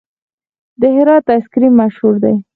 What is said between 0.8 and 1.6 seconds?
هرات آیس